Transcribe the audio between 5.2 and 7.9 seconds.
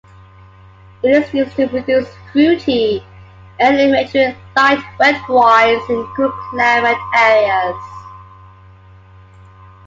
wines in cool-climate areas.